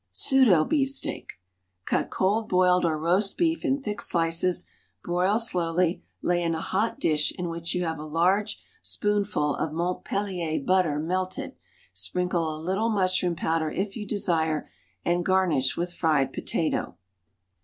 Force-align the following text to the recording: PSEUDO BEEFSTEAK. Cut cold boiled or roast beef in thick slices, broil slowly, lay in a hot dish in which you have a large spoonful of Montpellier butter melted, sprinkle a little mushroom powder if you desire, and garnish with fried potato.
PSEUDO 0.15 0.65
BEEFSTEAK. 0.65 1.33
Cut 1.85 2.09
cold 2.09 2.49
boiled 2.49 2.85
or 2.85 2.97
roast 2.97 3.37
beef 3.37 3.63
in 3.63 3.83
thick 3.83 4.01
slices, 4.01 4.65
broil 5.03 5.37
slowly, 5.37 6.01
lay 6.23 6.41
in 6.41 6.55
a 6.55 6.59
hot 6.59 6.99
dish 6.99 7.31
in 7.37 7.49
which 7.49 7.75
you 7.75 7.85
have 7.85 7.99
a 7.99 8.03
large 8.03 8.59
spoonful 8.81 9.53
of 9.57 9.71
Montpellier 9.73 10.59
butter 10.59 10.97
melted, 10.97 11.53
sprinkle 11.93 12.49
a 12.49 12.57
little 12.57 12.89
mushroom 12.89 13.35
powder 13.35 13.69
if 13.69 13.95
you 13.95 14.07
desire, 14.07 14.67
and 15.05 15.23
garnish 15.23 15.77
with 15.77 15.93
fried 15.93 16.33
potato. 16.33 16.97